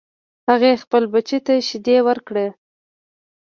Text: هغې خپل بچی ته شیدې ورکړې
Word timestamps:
هغې 0.49 0.71
خپل 0.83 1.03
بچی 1.13 1.39
ته 1.45 1.53
شیدې 1.67 1.97
ورکړې 2.07 2.47